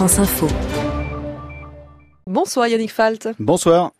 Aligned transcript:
France 0.00 0.16
Info. 0.20 0.46
Bonsoir 2.26 2.68
Yannick 2.68 2.90
Falt. 2.90 3.28
Bonsoir. 3.38 3.92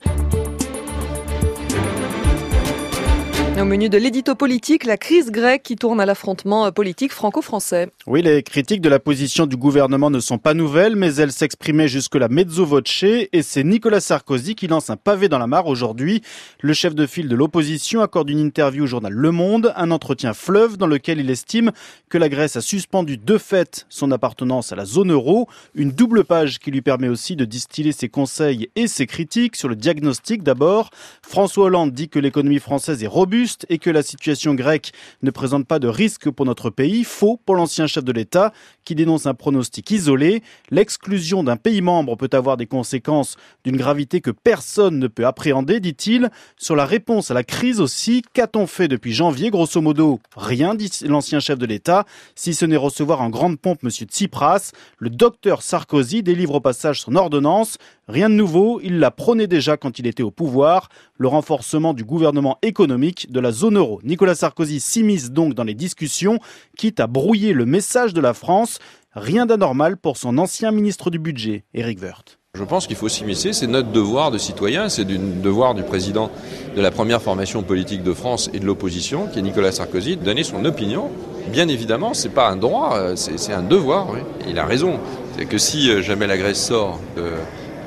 Au 3.60 3.64
menu 3.66 3.90
de 3.90 3.98
l'édito 3.98 4.34
politique, 4.34 4.84
la 4.84 4.96
crise 4.96 5.30
grecque 5.30 5.62
qui 5.62 5.76
tourne 5.76 6.00
à 6.00 6.06
l'affrontement 6.06 6.72
politique 6.72 7.12
franco-français. 7.12 7.90
Oui, 8.06 8.22
les 8.22 8.42
critiques 8.42 8.80
de 8.80 8.88
la 8.88 8.98
position 8.98 9.44
du 9.44 9.58
gouvernement 9.58 10.08
ne 10.08 10.18
sont 10.18 10.38
pas 10.38 10.54
nouvelles, 10.54 10.96
mais 10.96 11.14
elles 11.16 11.30
s'exprimaient 11.30 11.86
jusque-là 11.86 12.28
mezzo 12.28 12.64
voce, 12.64 13.02
et 13.02 13.42
c'est 13.42 13.62
Nicolas 13.62 14.00
Sarkozy 14.00 14.54
qui 14.54 14.66
lance 14.66 14.88
un 14.88 14.96
pavé 14.96 15.28
dans 15.28 15.38
la 15.38 15.46
mare 15.46 15.66
aujourd'hui. 15.66 16.22
Le 16.60 16.72
chef 16.72 16.94
de 16.94 17.06
file 17.06 17.28
de 17.28 17.36
l'opposition 17.36 18.00
accorde 18.00 18.30
une 18.30 18.38
interview 18.38 18.84
au 18.84 18.86
journal 18.86 19.12
Le 19.12 19.30
Monde, 19.30 19.74
un 19.76 19.90
entretien 19.90 20.32
fleuve 20.32 20.78
dans 20.78 20.86
lequel 20.86 21.20
il 21.20 21.28
estime 21.28 21.70
que 22.08 22.16
la 22.16 22.30
Grèce 22.30 22.56
a 22.56 22.62
suspendu 22.62 23.18
de 23.18 23.36
fait 23.36 23.84
son 23.90 24.10
appartenance 24.10 24.72
à 24.72 24.76
la 24.76 24.86
zone 24.86 25.12
euro, 25.12 25.48
une 25.74 25.90
double 25.90 26.24
page 26.24 26.60
qui 26.60 26.70
lui 26.70 26.80
permet 26.80 27.08
aussi 27.08 27.36
de 27.36 27.44
distiller 27.44 27.92
ses 27.92 28.08
conseils 28.08 28.70
et 28.74 28.86
ses 28.86 29.06
critiques 29.06 29.56
sur 29.56 29.68
le 29.68 29.76
diagnostic 29.76 30.42
d'abord. 30.42 30.88
François 31.20 31.66
Hollande 31.66 31.92
dit 31.92 32.08
que 32.08 32.18
l'économie 32.18 32.58
française 32.58 33.04
est 33.04 33.06
robuste, 33.06 33.49
et 33.68 33.78
que 33.78 33.90
la 33.90 34.02
situation 34.02 34.54
grecque 34.54 34.92
ne 35.22 35.30
présente 35.30 35.66
pas 35.66 35.78
de 35.78 35.88
risque 35.88 36.30
pour 36.30 36.46
notre 36.46 36.70
pays. 36.70 37.04
Faux 37.04 37.40
pour 37.44 37.56
l'ancien 37.56 37.86
chef 37.86 38.04
de 38.04 38.12
l'État 38.12 38.52
qui 38.84 38.94
dénonce 38.94 39.26
un 39.26 39.34
pronostic 39.34 39.90
isolé. 39.90 40.42
L'exclusion 40.70 41.44
d'un 41.44 41.56
pays 41.56 41.80
membre 41.80 42.16
peut 42.16 42.30
avoir 42.32 42.56
des 42.56 42.66
conséquences 42.66 43.36
d'une 43.64 43.76
gravité 43.76 44.20
que 44.20 44.30
personne 44.30 44.98
ne 44.98 45.06
peut 45.06 45.26
appréhender, 45.26 45.80
dit-il. 45.80 46.30
Sur 46.56 46.76
la 46.76 46.86
réponse 46.86 47.30
à 47.30 47.34
la 47.34 47.44
crise 47.44 47.80
aussi, 47.80 48.22
qu'a-t-on 48.32 48.66
fait 48.66 48.88
depuis 48.88 49.12
janvier? 49.12 49.50
Grosso 49.50 49.80
modo, 49.80 50.20
rien, 50.36 50.74
dit 50.74 50.90
l'ancien 51.06 51.40
chef 51.40 51.58
de 51.58 51.66
l'État, 51.66 52.04
si 52.34 52.54
ce 52.54 52.64
n'est 52.64 52.76
recevoir 52.76 53.20
en 53.20 53.30
grande 53.30 53.58
pompe 53.58 53.80
M. 53.84 53.90
Tsipras. 53.90 54.72
Le 54.98 55.10
docteur 55.10 55.62
Sarkozy 55.62 56.22
délivre 56.22 56.54
au 56.54 56.60
passage 56.60 57.00
son 57.00 57.16
ordonnance. 57.16 57.78
Rien 58.08 58.28
de 58.28 58.34
nouveau, 58.34 58.80
il 58.82 58.98
l'a 58.98 59.10
prôné 59.10 59.46
déjà 59.46 59.76
quand 59.76 59.98
il 59.98 60.06
était 60.06 60.22
au 60.22 60.30
pouvoir, 60.30 60.88
le 61.20 61.28
renforcement 61.28 61.92
du 61.92 62.02
gouvernement 62.02 62.56
économique 62.62 63.30
de 63.30 63.40
la 63.40 63.52
zone 63.52 63.76
euro. 63.76 64.00
Nicolas 64.02 64.34
Sarkozy 64.34 64.80
s'immisce 64.80 65.30
donc 65.30 65.52
dans 65.52 65.64
les 65.64 65.74
discussions, 65.74 66.38
quitte 66.78 66.98
à 66.98 67.06
brouiller 67.06 67.52
le 67.52 67.66
message 67.66 68.14
de 68.14 68.22
la 68.22 68.32
France. 68.32 68.78
Rien 69.12 69.44
d'anormal 69.44 69.98
pour 69.98 70.16
son 70.16 70.38
ancien 70.38 70.70
ministre 70.70 71.10
du 71.10 71.18
budget, 71.18 71.64
Éric 71.74 72.00
Woerth. 72.00 72.38
Je 72.54 72.64
pense 72.64 72.86
qu'il 72.86 72.96
faut 72.96 73.10
s'immiscer, 73.10 73.52
c'est 73.52 73.66
notre 73.66 73.92
devoir 73.92 74.30
de 74.30 74.38
citoyen, 74.38 74.88
c'est 74.88 75.04
du 75.04 75.18
devoir 75.18 75.74
du 75.74 75.82
président 75.82 76.30
de 76.74 76.80
la 76.80 76.90
première 76.90 77.20
formation 77.20 77.62
politique 77.62 78.02
de 78.02 78.14
France 78.14 78.48
et 78.54 78.58
de 78.58 78.64
l'opposition, 78.64 79.26
qui 79.26 79.40
est 79.40 79.42
Nicolas 79.42 79.72
Sarkozy, 79.72 80.16
de 80.16 80.24
donner 80.24 80.42
son 80.42 80.64
opinion. 80.64 81.10
Bien 81.52 81.68
évidemment, 81.68 82.14
c'est 82.14 82.30
pas 82.30 82.48
un 82.48 82.56
droit, 82.56 83.14
c'est 83.14 83.52
un 83.52 83.62
devoir. 83.62 84.08
Il 84.48 84.58
a 84.58 84.64
raison. 84.64 84.98
C'est 85.36 85.44
que 85.44 85.58
si 85.58 85.90
euh, 85.90 86.00
jamais 86.00 86.26
la 86.26 86.38
Grèce 86.38 86.64
sort 86.64 86.98
de 87.16 87.24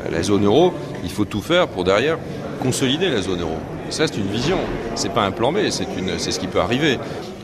la 0.09 0.23
zone 0.23 0.45
euro, 0.45 0.73
il 1.03 1.09
faut 1.09 1.25
tout 1.25 1.41
faire 1.41 1.67
pour 1.67 1.83
derrière 1.83 2.17
consolider 2.61 3.09
la 3.09 3.21
zone 3.21 3.41
euro. 3.41 3.57
Ça, 3.89 4.07
c'est 4.07 4.17
une 4.17 4.31
vision. 4.31 4.57
C'est 4.95 5.13
pas 5.13 5.23
un 5.23 5.31
plan 5.31 5.51
B, 5.51 5.57
c'est 5.69 6.31
ce 6.31 6.39
qui 6.39 6.47
peut 6.47 6.59
arriver. 6.59 6.97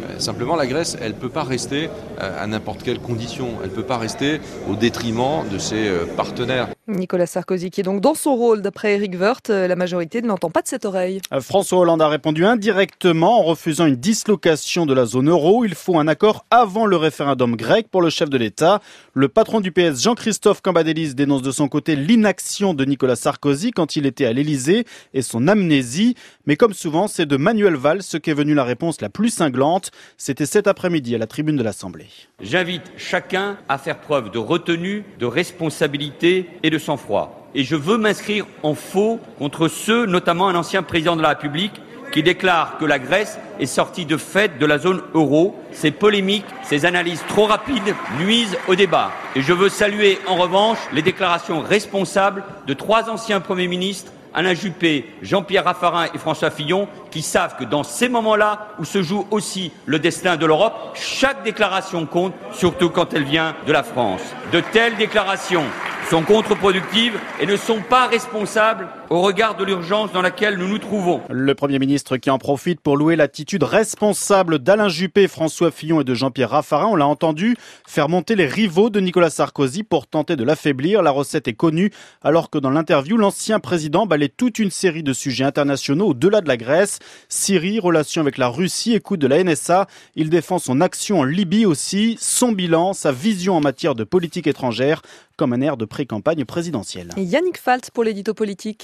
Euh, 0.04 0.20
simplement, 0.20 0.56
la 0.56 0.68
Grèce, 0.68 0.98
elle 1.02 1.14
ne 1.14 1.18
peut 1.18 1.30
pas 1.30 1.44
rester 1.44 1.90
euh, 2.22 2.44
à 2.44 2.48
n'importe 2.48 2.84
quelle 2.84 3.00
condition. 3.00 3.50
Elle 3.64 3.70
ne 3.70 3.76
peut 3.76 3.84
pas 3.84 3.98
rester 3.98 4.40
au 4.70 4.76
détriment 4.76 5.48
de 5.52 5.58
ses 5.58 5.88
euh, 5.88 6.06
partenaires. 6.18 6.70
Nicolas 6.88 7.28
Sarkozy 7.28 7.70
qui 7.70 7.82
est 7.82 7.84
donc 7.84 8.02
dans 8.02 8.16
son 8.16 8.36
rôle 8.36 8.62
d'après 8.62 8.96
Eric 8.96 9.14
Woerth, 9.20 9.50
la 9.50 9.76
majorité 9.76 10.24
ne 10.24 10.28
l'entend 10.28 10.50
pas 10.50 10.64
de 10.64 10.68
cette 10.68 10.86
oreille. 10.86 11.22
François 11.40 11.80
Hollande 11.80 12.02
a 12.02 12.08
répondu 12.08 12.46
indirectement 12.46 13.40
en 13.40 13.44
refusant 13.44 13.86
une 13.86 13.96
dislocation 13.96 14.88
de 14.88 14.94
la 14.96 15.06
zone 15.06 15.30
euro. 15.30 15.66
Il 15.66 15.76
faut 15.76 16.00
un 16.00 16.08
accord 16.08 16.46
avant 16.50 16.88
le 16.88 16.98
référendum 16.98 17.56
grec 17.56 17.88
pour 17.92 18.02
le 18.02 18.10
chef 18.10 18.30
de 18.30 18.38
l'État. 18.38 18.82
Le 19.14 19.28
patron 19.28 19.60
du 19.60 19.72
PS, 19.72 20.02
Jean-Christophe 20.02 20.62
Cambadélis, 20.62 21.14
dénonce 21.14 21.44
de 21.44 21.52
son 21.52 21.68
côté 21.68 21.96
l'inaction 21.96 22.74
de 22.74 22.86
Nicolas 22.86 23.16
Sarkozy 23.16 23.70
quand 23.70 23.96
il 23.96 24.08
était 24.08 24.26
à 24.26 24.34
l'Élysée 24.34 24.86
et 25.14 25.22
son 25.22 25.48
amnésie. 25.48 26.16
Mais 26.48 26.56
comme 26.56 26.74
souvent, 26.74 27.08
c'est 27.08 27.28
de 27.28 27.38
Manuel 27.38 27.76
Valls 27.76 28.02
ce 28.02 28.18
qu'est 28.18 28.34
venue 28.34 28.56
la 28.56 28.64
réponse 28.64 29.02
la 29.02 29.10
plus 29.10 29.30
cinglante. 29.30 29.89
C'était 30.18 30.46
cet 30.46 30.68
après-midi 30.68 31.16
à 31.16 31.18
la 31.18 31.28
tribune 31.28 31.56
de 31.56 31.64
l'Assemblée. 31.64 32.08
J'invite 32.42 32.92
chacun 32.98 33.58
à 33.68 33.78
faire 33.78 34.00
preuve 34.00 34.32
de 34.32 34.38
retenue, 34.38 35.04
de 35.20 35.26
responsabilité 35.26 36.50
et 36.64 36.70
de 36.70 36.78
sang-froid. 36.78 37.50
Et 37.56 37.64
je 37.64 37.76
veux 37.76 37.98
m'inscrire 37.98 38.46
en 38.64 38.76
faux 38.76 39.20
contre 39.38 39.68
ceux, 39.68 40.06
notamment 40.06 40.50
un 40.50 40.56
ancien 40.56 40.84
président 40.84 41.16
de 41.16 41.22
la 41.22 41.30
République, 41.30 41.82
qui 42.12 42.24
déclare 42.24 42.78
que 42.78 42.86
la 42.86 43.00
Grèce 43.00 43.38
est 43.60 43.66
sortie 43.66 44.06
de 44.06 44.18
fait 44.18 44.58
de 44.58 44.66
la 44.66 44.80
zone 44.80 45.02
euro. 45.14 45.56
Ces 45.72 45.92
polémiques, 45.92 46.46
ces 46.64 46.86
analyses 46.86 47.24
trop 47.28 47.46
rapides 47.46 47.96
nuisent 48.20 48.58
au 48.68 48.76
débat. 48.76 49.12
Et 49.36 49.42
je 49.42 49.54
veux 49.54 49.70
saluer 49.70 50.18
en 50.28 50.36
revanche 50.36 50.80
les 50.92 51.02
déclarations 51.02 51.62
responsables 51.62 52.44
de 52.68 52.74
trois 52.74 53.10
anciens 53.10 53.42
premiers 53.42 53.68
ministres 53.68 54.12
Alain 54.34 54.54
Juppé, 54.54 55.06
Jean-Pierre 55.22 55.64
Raffarin 55.64 56.08
et 56.14 56.18
François 56.18 56.52
Fillon, 56.52 56.88
qui 57.12 57.22
savent 57.22 57.56
que 57.58 57.64
dans 57.64 57.84
ces 57.84 58.10
moments-là, 58.10 58.68
où 58.80 58.86
se 58.86 59.02
joue 59.02 59.28
aussi 59.32 59.72
le 59.86 60.00
destin 60.00 60.38
de 60.38 60.46
l'Europe, 60.46 60.74
chaque 60.94 61.44
déclaration 61.44 62.06
compte, 62.06 62.34
surtout 62.54 62.90
quand 62.90 63.14
elle 63.14 63.24
vient 63.24 63.56
de 63.66 63.72
la 63.72 63.84
France. 63.84 64.22
De 64.52 64.62
telles 64.62 64.98
déclarations 64.98 65.66
sont 66.10 66.24
contre-productives 66.24 67.20
et 67.40 67.46
ne 67.46 67.56
sont 67.56 67.82
pas 67.88 68.08
responsables 68.08 68.88
au 69.12 69.22
regard 69.22 69.56
de 69.56 69.64
l'urgence 69.64 70.12
dans 70.12 70.24
laquelle 70.24 70.58
nous 70.58 70.68
nous 70.68 70.80
trouvons. 70.80 71.22
Le 71.30 71.54
Premier 71.54 71.78
ministre 71.78 72.18
qui 72.18 72.32
en 72.32 72.40
profite 72.40 72.80
pour 72.80 72.98
louer 72.98 73.16
l'attitude 73.16 73.62
responsable 73.62 74.58
d'Alain 74.58 74.90
Juppé, 74.90 75.28
François 75.28 75.70
Fillon 75.70 76.02
et 76.02 76.04
de 76.04 76.16
Jean-Pierre 76.16 76.50
Raffarin, 76.50 76.88
on 76.88 76.96
l'a 76.96 77.06
entendu, 77.06 77.56
faire 77.88 78.10
monter 78.10 78.36
les 78.36 78.48
rivaux 78.48 78.90
de 78.90 79.00
Nicolas 79.00 79.30
Sarkozy 79.30 79.84
pour 79.84 80.08
tenter 80.08 80.36
de 80.36 80.44
l'affaiblir. 80.44 81.04
La 81.04 81.12
recette 81.12 81.48
est 81.48 81.54
connue, 81.54 81.92
alors 82.24 82.50
que 82.50 82.58
dans 82.58 82.72
l'interview, 82.72 83.16
l'ancien 83.16 83.60
président 83.60 84.08
balait 84.08 84.30
toute 84.30 84.58
une 84.58 84.72
série 84.72 85.04
de 85.04 85.14
sujets 85.14 85.44
internationaux 85.44 86.08
au-delà 86.08 86.42
de 86.42 86.48
la 86.48 86.58
Grèce. 86.58 86.98
Syrie, 87.30 87.80
relations 87.80 88.22
avec 88.22 88.40
la 88.40 88.48
Russie, 88.48 88.96
écoute 88.96 89.20
de 89.20 89.28
la 89.28 89.44
NSA. 89.44 89.86
Il 90.16 90.32
défend 90.32 90.58
son 90.58 90.82
action 90.82 91.20
en 91.20 91.24
Libye 91.24 91.68
aussi, 91.68 92.18
son 92.20 92.52
bilan, 92.52 92.94
sa 92.94 93.12
vision 93.12 93.56
en 93.56 93.62
matière 93.62 93.94
de 93.94 94.04
politique 94.04 94.48
étrangère, 94.48 95.04
comme 95.38 95.54
un 95.54 95.62
air 95.62 95.78
de 95.78 95.86
pré-campagne 96.00 96.46
présidentielle. 96.46 97.10
Yannick 97.18 97.58
Falt 97.58 97.92
pour 97.92 98.06
l'édito 98.06 98.34
politique. 98.34 98.78